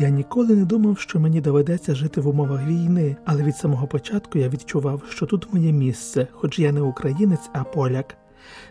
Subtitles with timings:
[0.00, 4.38] Я ніколи не думав, що мені доведеться жити в умовах війни, але від самого початку
[4.38, 8.16] я відчував, що тут моє місце, хоч я не українець, а поляк.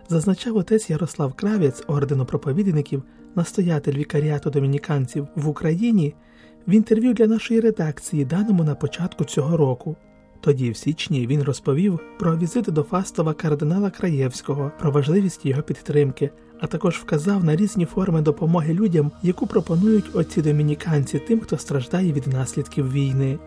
[0.07, 3.04] Зазначав отець Ярослав Кравець, ордену проповідників,
[3.36, 6.15] настоятель вікаріату домініканців в Україні
[6.68, 9.96] в інтерв'ю для нашої редакції, даному на початку цього року.
[10.42, 16.29] Тоді, в січні, він розповів про візит до Фастова кардинала Краєвського, про важливість його підтримки,
[16.60, 22.14] а також вказав на різні форми допомоги людям, яку пропонують оці домініканці тим, хто страждає
[22.14, 23.40] від наслідків війни.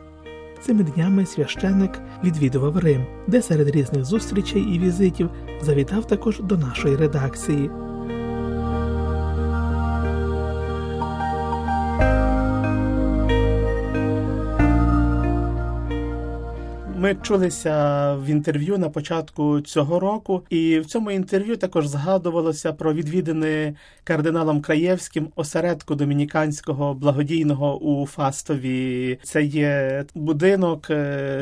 [0.62, 5.30] Цими днями священник відвідував Рим, де серед різних зустрічей і візитів
[5.62, 7.70] завітав також до нашої редакції.
[17.12, 22.94] Ми чулися в інтерв'ю на початку цього року, і в цьому інтерв'ю також згадувалося про
[22.94, 29.18] відвідини кардиналом Краєвським осередку домініканського благодійного у Фастові.
[29.22, 30.90] Це є будинок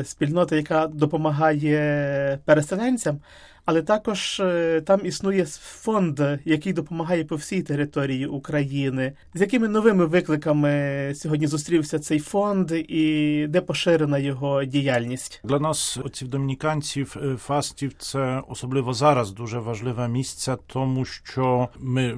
[0.03, 3.19] спільнота, яка допомагає переселенцям.
[3.65, 9.13] Але також е, там існує фонд, який допомагає по всій території України.
[9.33, 10.71] З якими новими викликами
[11.15, 18.41] сьогодні зустрівся цей фонд, і де поширена його діяльність для нас, отців домініканців, фастів, це
[18.47, 22.17] особливо зараз дуже важливе місце, тому що ми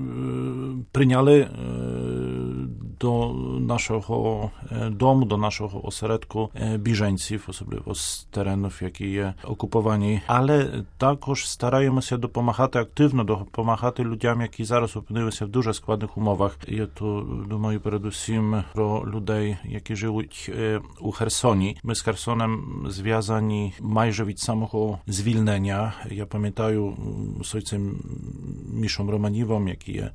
[0.92, 1.48] прийняли
[3.00, 4.52] до нашого
[4.90, 12.79] дому, до нашого осередку біженців, особливо з теренів, які є окуповані, але також стараємося допомагати
[12.79, 16.57] активно, допомагати людям, які зараз опинилися в дуже складних умовах.
[16.69, 20.51] Я тут думаю, передусім про людей, які живуть
[21.01, 21.79] у Херсоні.
[21.83, 25.93] Ми з Херсоном зв'язані майже від самого звільнення.
[26.11, 26.97] Я пам'ятаю
[27.45, 27.97] з отцем
[28.73, 30.11] Мішом Романівом, який є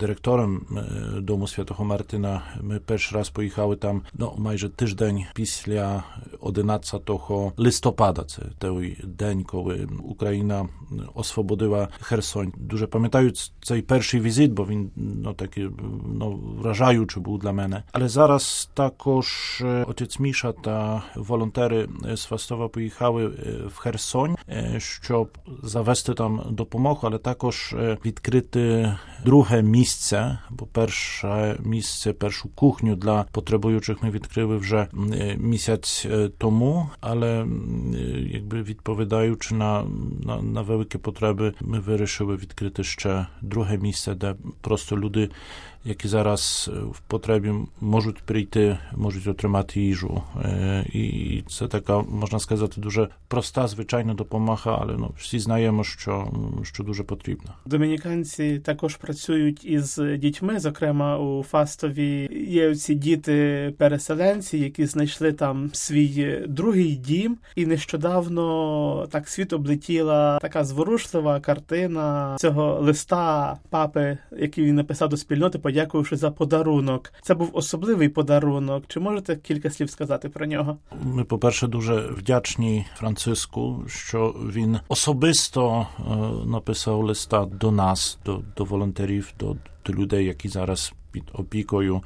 [0.00, 0.66] директором
[1.18, 2.42] дому святого Мартина.
[2.60, 6.04] Ми перший раз поїхали там ну, майже тиждень після
[6.40, 7.10] 11
[7.56, 8.24] листопада.
[8.24, 10.68] Це той день, коли Україна
[11.14, 12.52] освободила Херсонь.
[12.56, 13.32] Дуже пам'ятаю
[13.62, 15.68] цей перший візит, бо він ну, такий
[16.14, 17.82] ну, вражаючий був для мене.
[17.92, 23.26] Але зараз також отець Міша та волонтери з Фастова поїхали
[23.74, 24.36] в Херсонь,
[24.78, 27.74] щоб завести там допомогу, але також
[28.04, 28.94] відкрити
[29.24, 34.88] друге місце, бо перше місце, першу кухню для потребуючих ми відкрили вже
[35.36, 36.06] місяць
[36.38, 37.46] тому, але
[38.26, 39.84] якби відповідаючи на,
[40.24, 45.30] на, на великі потреби, ми вирішили відкрити ще друге місце, де просто люди
[45.85, 50.23] які зараз в потребі можуть прийти, можуть отримати їжу.
[50.93, 56.27] І це така, можна сказати, дуже проста, звичайна допомога, але ну, всі знаємо, що,
[56.63, 57.53] що дуже потрібно.
[57.65, 66.43] Домініканці також працюють із дітьми, зокрема у Фастові є ці діти-переселенці, які знайшли там свій
[66.47, 74.75] другий дім, і нещодавно так світ облетіла така зворушлива картина цього листа папи, який він
[74.75, 77.13] написав до спільноти подякувавши за подарунок.
[77.21, 78.83] Це був особливий подарунок.
[78.87, 80.77] Чи можете кілька слів сказати про нього?
[81.03, 85.87] Ми, по перше, дуже вдячні Франциску, що він особисто
[86.45, 90.93] написав листа до нас, до, до волонтерів, до, до людей, які зараз.
[91.12, 92.02] Під опікою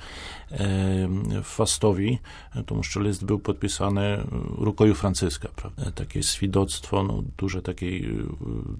[0.53, 1.09] е,
[1.43, 2.19] Фастові,
[2.65, 4.19] тому що лист був підписаний
[4.61, 5.49] рукою Франциска.
[5.55, 5.91] Правда?
[5.91, 8.09] Таке свідоцтво, ну, дуже такий,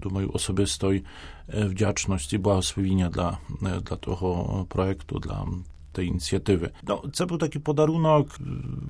[0.01, 1.03] думаю, особистої
[1.47, 5.45] вдячності, благословіння для, для того проекту, для
[5.94, 6.70] tej inicjatywy.
[6.86, 8.26] No, to był taki podarunek,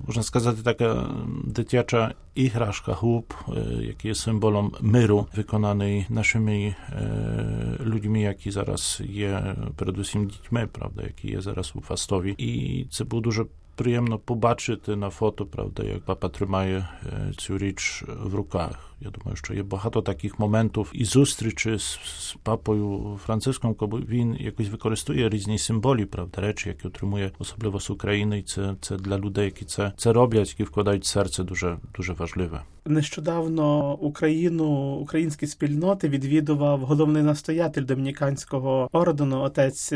[0.06, 1.08] można skazać taka
[1.44, 9.56] dytiacza ihraszka chłop, e, jaki jest symbolem myru wykonanej naszymi e, ludźmi, jaki zaraz je,
[9.76, 12.34] przede wszystkim dziećmi, prawda, jaki je zaraz ufastowi.
[12.38, 13.44] I co było duży
[13.76, 18.93] przyjemno pobaczyć na foto, prawda, jak papa trzymaje e, Ciuricz w rukach.
[19.04, 24.36] Я думаю, що є багато таких моментів і зустрічі з, з папою Франциском, коли він
[24.40, 28.38] якось використовує різні символі, правда, речі, які отримує особливо з України.
[28.38, 32.62] І це, це для людей, які це, це роблять, які вкладають серце, дуже дуже важливе.
[32.86, 39.92] Нещодавно Україну, українські спільноти відвідував головний настоятель домініканського ордену, отець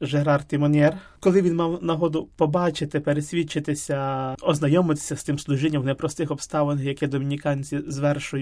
[0.00, 0.98] Жерар Тімонєр.
[1.20, 7.80] Коли він мав нагоду побачити, пересвідчитися, ознайомитися з тим служінням в непростих обставинах, яке домініканці
[7.86, 8.41] звершують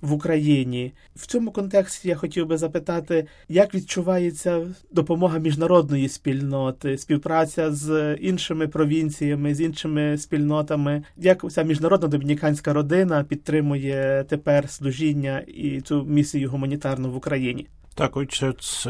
[0.00, 0.92] в Україні.
[1.16, 8.68] В цьому контексті я хотів би запитати, як відчувається допомога міжнародної спільноти, співпраця з іншими
[8.68, 16.50] провінціями, з іншими спільнотами, як ця міжнародна домініканська родина підтримує тепер служіння і цю місію
[16.50, 17.66] гуманітарну в Україні.
[17.94, 18.86] Так, ojciec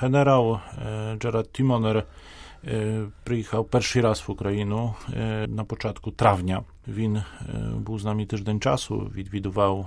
[0.00, 0.60] generał
[1.20, 2.02] Gerard Timoner
[3.24, 4.94] приїхав перший раз в Україну
[5.46, 6.62] на початку травня.
[6.88, 7.22] Він
[7.76, 9.86] був з нами тиждень часу, відвідував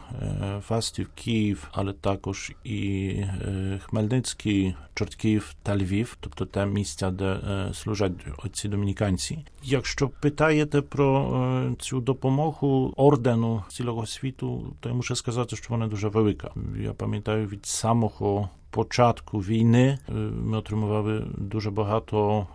[0.67, 3.15] Фастів, Київ, але також і
[3.79, 7.39] Хмельницький, Чортків та Львів, тобто те місця, де
[7.73, 8.11] служать
[8.45, 9.45] отці домініканці.
[9.63, 16.07] Якщо питаєте про цю допомогу ордену цілого світу, то я мушу сказати, що вона дуже
[16.07, 16.51] велика.
[16.79, 19.98] Я пам'ятаю від самого початku wійни
[20.42, 22.46] ми отримували дуже багато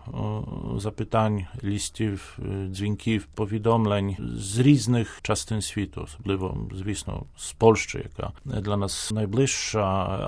[0.78, 8.32] запитань, листів, дзвінків, повідомлень з різних частин світу, особливо, звісно, з Польщі, яка
[8.62, 9.84] для нас найближча,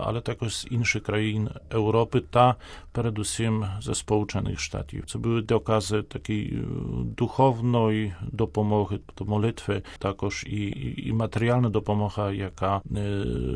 [0.05, 2.55] але також з інших країн Європи та
[2.91, 5.03] передусім ze Sполучених Штатів.
[5.07, 6.63] Це були докази такої
[7.17, 12.81] духовної допомоги, тобто молитви, також і, і матеріальна допомога, яка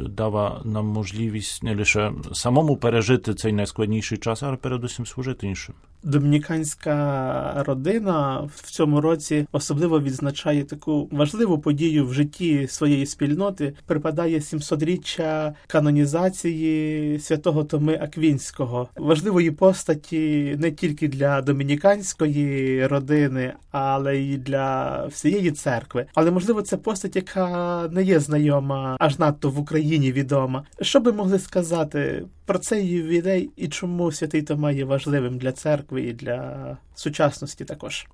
[0.10, 5.75] дала нам можливість не лише самому пережити цей найскладніший час, але передусім служити іншим.
[6.05, 13.75] Домініканська родина в цьому році особливо відзначає таку важливу подію в житті своєї спільноти.
[13.87, 24.37] Припадає 700-річчя канонізації святого Томи Аквінського, важливої постаті не тільки для домініканської родини, але й
[24.37, 26.07] для всієї церкви.
[26.15, 30.65] Але можливо, це постать, яка не є знайома аж надто в Україні відома.
[30.81, 35.94] Що би могли сказати про цей ювілей і чому святий Тома є важливим для церкви
[35.99, 38.06] і для сучасності також?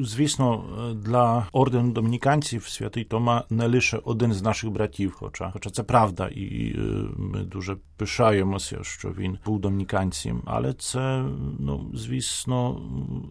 [0.00, 0.64] Звісно,
[1.04, 6.28] для ордену домініканців святий Тома не лише один з наших братів, хоча хоча це правда,
[6.28, 6.74] і
[7.16, 11.24] ми дуже пишаємося, що він був домініканцем, але це,
[11.58, 12.80] ну, звісно,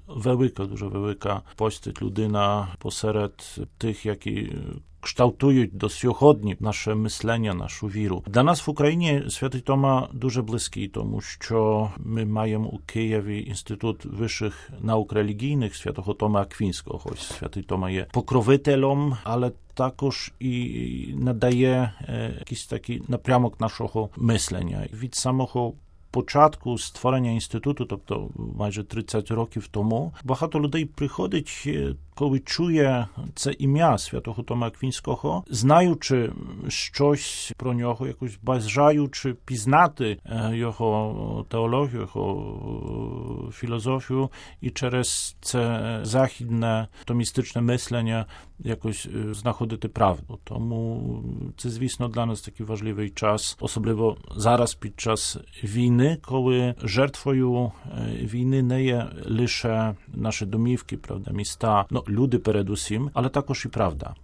[0.08, 4.54] велика, дуже велика постать людина посеред тих, які
[5.07, 8.25] kształtuють до сьогодні наше мислення, нашу віру.
[8.27, 14.05] Для нас в Україні святий Тома дуже близький, тому що ми маємо у Києві інститут
[14.05, 17.11] вищих наук релігійних святого Тома Аквінського.
[17.13, 21.93] Ось святий Тома є покровителем, але також і надає
[22.39, 25.75] якийсь такий напрямок нашого мислення від самого
[26.13, 31.69] початку створення інституту, тобто майже 30 років тому, багато людей приходить,
[32.17, 36.33] коли чує це ім'я святого Тома Аквінського, знаючи
[36.69, 40.19] щось про нього, якось бажаючи пізнати
[40.53, 48.27] його теологію, його філозофію, і через це західне томістичне мислення
[48.59, 50.39] якось знаходити правду.
[50.45, 51.23] Тому
[51.57, 57.73] це, звісно, для нас такий важливий час, особливо зараз під час війни, коли жертвою
[58.23, 64.16] війни не є лише наші домівки, правда, міста, ну люди передусім, але також і правда.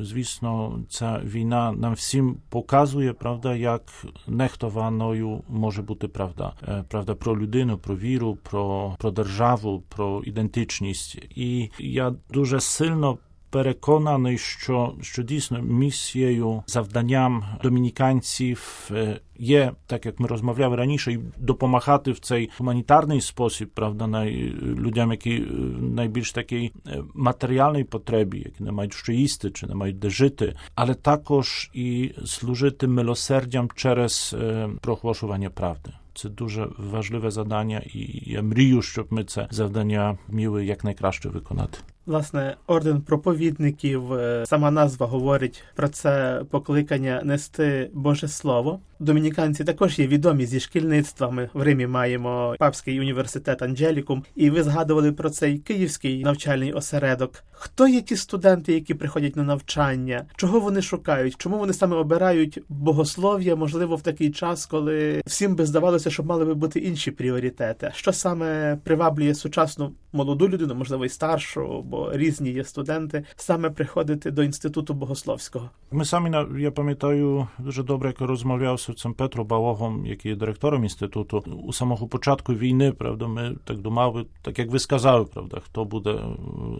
[0.00, 3.82] Звісно, ця війна нам всім показує, правда, як
[4.26, 6.52] нехтованою може бути правда.
[6.88, 11.14] Правда про людину, про віру, про, про державу, про ідентичність.
[11.34, 13.18] І я дуже сильно
[13.53, 18.89] переконаний, що, що дійсно місією, завданням домініканців
[19.37, 25.39] є, так як ми розмовляли раніше, допомагати в цей гуманітарний спосіб, правда, най, людям, які
[25.79, 26.71] найбільш такій
[27.13, 32.11] матеріальній потребі, які не мають що їсти чи не мають де жити, але також і
[32.25, 34.35] служити милосердям через
[34.81, 35.89] проголошування правди.
[36.15, 41.77] Це дуже важливе завдання, і я мрію, щоб ми це завдання вміли якнайкраще виконати.
[42.08, 44.02] Власне, орден проповідників,
[44.44, 48.80] сама назва говорить про це покликання нести Боже Слово.
[49.00, 51.30] Домініканці також є відомі зі шкільництва.
[51.30, 57.44] Ми в Римі маємо папський університет Анджелікум, і ви згадували про цей київський навчальний осередок.
[57.50, 60.26] Хто є ті студенти, які приходять на навчання?
[60.36, 61.34] Чого вони шукають?
[61.38, 63.56] Чому вони саме обирають богослов'я?
[63.56, 67.90] Можливо, в такий час, коли всім би здавалося, що мали би бути інші пріоритети?
[67.94, 74.30] Що саме приваблює сучасну молоду людину, можливо, і старшу, бо різні є студенти, саме приходити
[74.30, 75.70] до інституту богословського?
[75.90, 80.82] Ми самі я пам'ятаю дуже добре, як розмовляв з отцем Петром Балогом, який є директором
[80.82, 81.44] інституту.
[81.66, 86.20] У самого початку війни, правда, ми так думали, так як ви сказали, правда, хто буде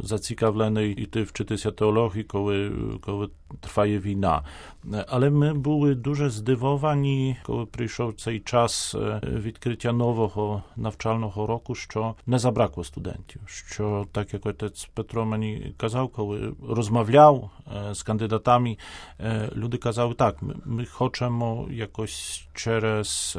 [0.03, 3.29] зацікавлений іти вчитися теології, коли, коли
[3.61, 4.47] триває війна.
[5.09, 12.39] Але ми були дуже здивовані, коли прийшов цей час відкриття нового навчального року, що не
[12.39, 13.41] забракло студентів.
[13.47, 17.51] Що так як отець Петро мені казав, коли розмовляв
[17.93, 18.77] з кандидатами,
[19.57, 23.39] люди казали так, ми, ми хочемо якось через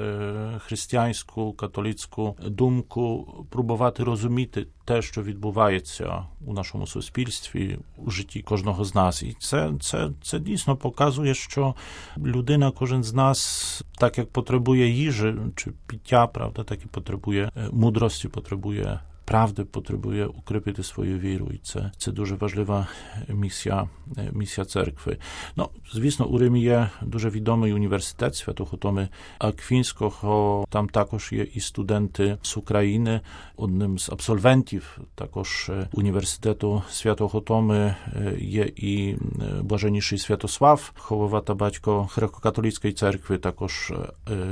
[0.59, 8.95] християнську, католицьку думку пробувати розуміти те, що відбувається у нашому суспільстві, у житті кожного з
[8.95, 9.23] нас.
[9.23, 11.75] І це, це, це дійсно показує, що
[12.17, 18.27] людина, кожен з нас, так як потребує їжі чи пиття, правда, так і потребує мудрості,
[18.27, 18.99] потребує
[19.29, 21.91] naprawdę potrzebuje ukrypy te swoje wierujce.
[22.05, 22.85] To dużo ważliwa
[23.29, 25.17] misja, e, misja cerkwy.
[25.57, 29.07] No, zwisno u je duże widomy uniwersytet Światochotomy
[29.39, 33.19] Akwińsko, ho, tam takoż je i studenty z Ukrainy,
[33.59, 37.95] jednym z absolwentów takoż e, Uniwersytetu Światochotomy e,
[38.37, 39.17] je i
[39.63, 43.93] Błażeniszy Światosław, hołowata baćko Chrekokatolickiej Cerkwy, takoż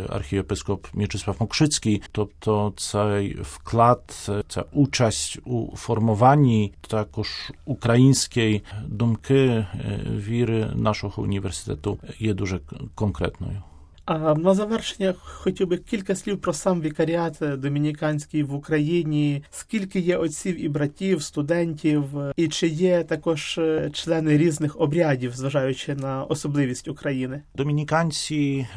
[0.10, 9.67] archiepiskop Mieczysław Mokrzycki, to to cej wkład, cej участь у формуванні також української думки
[10.11, 12.61] віри нашого університету є дуже
[12.95, 13.63] конкретною.
[14.08, 19.44] А на завершення хотів би кілька слів про сам вікаріат домініканський в Україні.
[19.52, 22.04] Скільки є отців і братів, студентів,
[22.36, 23.60] і чи є також
[23.94, 27.42] члени різних обрядів, зважаючи на особливість України?
[27.56, 28.68] Домініканці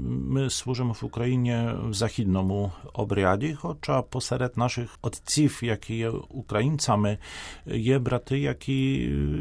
[0.00, 7.18] ми служимо в Україні в західному обряді, хоча посеред наших отців, які є українцями,
[7.66, 8.94] є брати, які,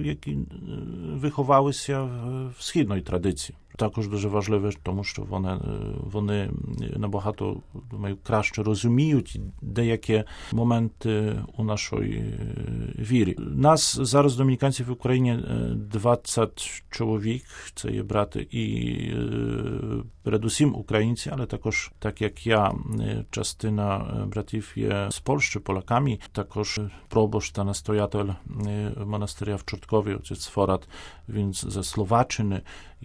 [0.04, 0.38] які
[1.14, 2.02] виховалися
[2.60, 3.58] в східної традиції.
[3.77, 5.59] Також дуже важливе, тому що вони
[6.00, 6.50] вони
[6.97, 7.57] набагато
[7.91, 12.35] думаю, краще розуміють деякі моменти у нашої
[12.99, 13.37] вірі.
[13.39, 15.39] Нас зараз домініканців в Україні
[15.75, 17.45] 20 чоловік.
[17.75, 19.15] Це є брати і
[20.23, 22.73] передусім українці, ale також, так як я,
[23.31, 28.29] частина братів є з Польщі, Полаками, також пробош та настоятель
[29.07, 30.89] монастиря в Чорткові, отець Форат,
[31.29, 31.83] він ze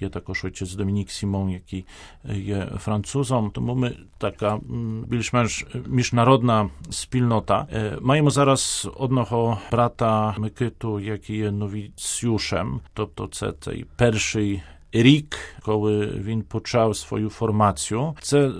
[0.02, 1.84] je tako ojciec Dominik Simon, jak i
[2.24, 3.50] e, je Francuzom.
[3.50, 5.44] To mamy taka mm, bliż e,
[5.88, 7.66] międzynarodna wspólnota.
[7.70, 14.60] E, mamy zaraz odnoho brata Mykytu, jaki je nowicjuszem, to to ce, tej pierwszy
[14.94, 18.14] Rik коли він почав свою формацію.
[18.22, 18.52] Це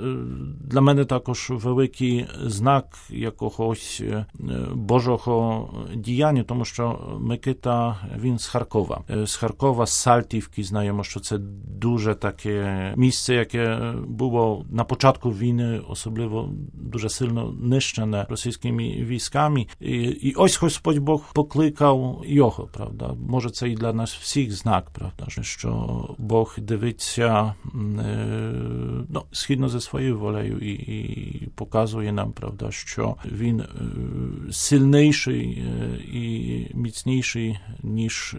[0.61, 4.02] для мене також великий знак якогось
[4.75, 9.00] Божого діяння, тому що Микита він з Харкова.
[9.25, 11.38] З Харкова, з Сальтівки знаємо, що це
[11.80, 19.66] дуже таке місце, яке було на початку війни, особливо дуже сильно нищене російськими військами.
[19.80, 23.14] І, і ось Господь Бог покликав його, правда.
[23.28, 26.89] Може, це і для нас всіх знак, правда, що Бог дивиться
[29.09, 33.63] ну, згідно зі своєю волею і, і показує нам, правда, що він
[34.51, 35.63] сильніший
[36.13, 38.35] і міцніший, ніж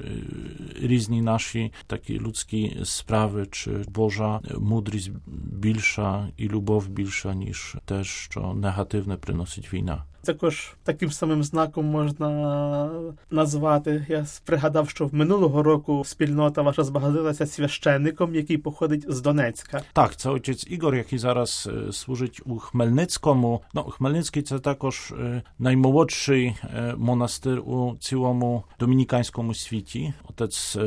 [0.82, 5.11] різні наші такі людські справи, чи Божа мудрість
[5.52, 10.04] більша і любов більша, ніж те, що негативне приносить війна.
[10.23, 12.89] Також таким самим знаком можна
[13.31, 14.05] назвати.
[14.09, 19.81] Я пригадав, що в минулого року спільнота ваша збагатилася священником, який походить з Донецька.
[19.93, 23.61] Так, це отець Ігор, який зараз служить у Хмельницькому.
[23.73, 25.13] Ну, Хмельницький це також
[25.59, 26.55] наймолодший
[26.97, 30.13] монастир у цілому домініканському світі.
[30.29, 30.77] Отець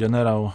[0.00, 0.52] генерал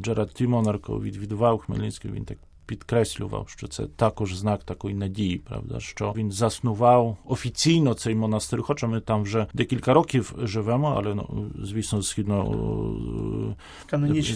[0.00, 2.10] Джерад Тімонарко відвідував Хмельницький.
[2.10, 2.38] Він так
[2.70, 8.86] підкреслював, що це також знак такої надії, правда, що він заснував офіційно цей монастир, хоча
[8.86, 13.56] ми там вже декілька років живемо, але ну, звісно, згідно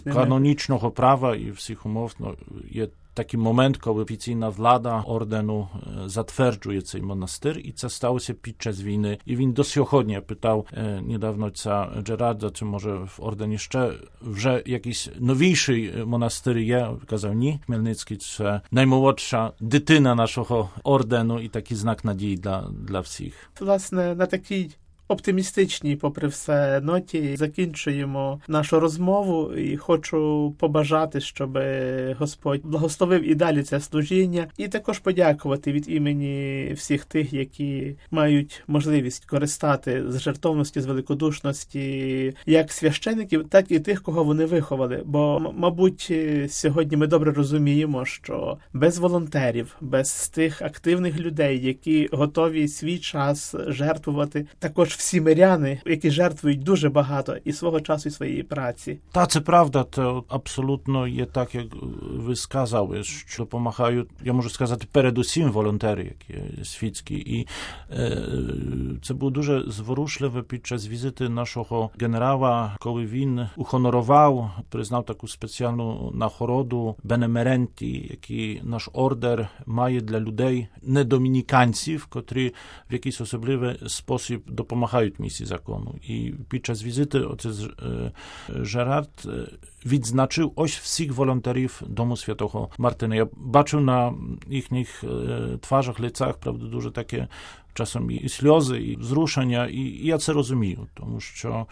[0.05, 2.37] канонічного права і всіх умов ну,
[2.71, 5.67] є taki moment, koły oficyjna wlada ordenu
[6.05, 9.17] e, zatwierdzającej monastyr i co stało się podczas winy.
[9.27, 13.91] I win dosyć ochotnie pytał e, niedawno ca Gerarda, czy może w orden jeszcze,
[14.35, 21.51] że jakiś nowniejszy e, monastyr je, kazał ni, Chmielnicki, czy najmłodsza dytyna naszego ordenu i
[21.51, 23.51] taki znak nadziei dla, dla wszystkich.
[23.61, 24.69] Własne, na taki
[25.15, 31.59] оптимістичній, попри все, ноті закінчуємо нашу розмову і хочу побажати, щоб
[32.19, 38.63] Господь благословив і далі це служіння, і також подякувати від імені всіх тих, які мають
[38.67, 45.03] можливість користати з жертовності, з великодушності, як священиків, так і тих, кого вони виховали.
[45.05, 46.13] Бо, мабуть,
[46.49, 53.55] сьогодні ми добре розуміємо, що без волонтерів, без тих активних людей, які готові свій час
[53.69, 58.99] жертвувати, також всі миряни, які жертвують дуже багато і свого часу, і своєї праці.
[59.13, 61.67] Та це правда, то абсолютно є так, як
[62.03, 67.15] ви сказали, що допомагають, я можу сказати, передусім волонтери, які світські.
[67.15, 67.47] І
[67.91, 68.19] е,
[69.03, 76.11] це було дуже зворушливе під час візити нашого генерала, коли він ухонорував, признав таку спеціальну
[76.15, 82.55] нагороду Бенемеренті, який наш ордер має для людей, не домініканців, котрі
[82.91, 85.96] в якийсь особливий спосіб допомагають допомагають місії закону.
[86.08, 87.68] І під час візити отець
[88.50, 89.10] Жерард
[89.86, 93.16] відзначив ось всіх волонтерів Дому Святого Мартина.
[93.16, 94.14] Я бачив на
[94.48, 95.04] їхніх
[95.64, 97.28] twarzach, лицях, правда, дуже таке
[97.80, 101.66] czasem i сльози, і зрушення, і я це розумію, тому що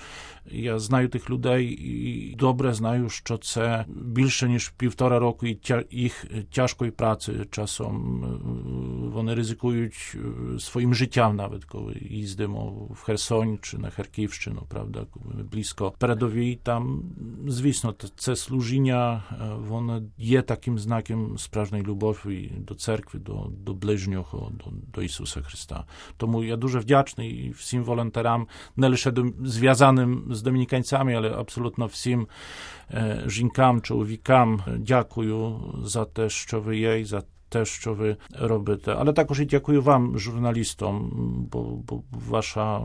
[0.52, 5.48] я знаю тих людей і добре знаю, що це більше ніж півтора року
[5.92, 7.32] їх тяжкої праці.
[7.52, 8.24] Часом
[9.17, 9.95] one ryzykując
[10.57, 15.01] e, swoim życiem nawet, koły jezdą no, w Hersoń czy na Charkiwszczy, no, prawda,
[15.45, 17.03] blisko Pradowie i tam,
[17.47, 24.33] zwisno, te służenia, e, one je takim znakiem sprażnej lubowi do cerkwy, do, do bliźnioch,
[24.33, 25.85] do, do Jezusa Chrysta.
[26.19, 31.89] Tomu ja dużo wdzięczny i wszystkim wolonterom, nie no, tylko związanym z dominikańcami, ale absolutnie
[31.89, 32.27] wszystkim
[32.91, 38.96] e, żinkam, człowiekam e, dziękuję za to, co wy jej, za те, що ви робите.
[38.98, 41.12] Але також і дякую вам, журналістам,
[41.52, 42.82] бо, бо ваша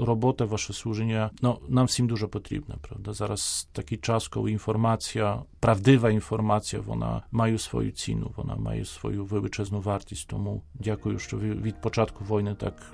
[0.00, 2.74] робота, ваше служення ну, нам всім дуже потрібне.
[2.88, 3.12] Правда?
[3.12, 9.80] Зараз такий час, коли інформація, правдива інформація, вона має свою ціну, вона має свою величезну
[9.80, 10.28] вартість.
[10.28, 12.92] Тому дякую, що ви від початку війни так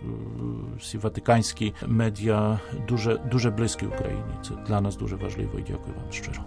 [0.78, 4.34] всі ватиканські медіа дуже, дуже близькі Україні.
[4.49, 6.44] Це для нас дуже важливо і дякую вам щиро.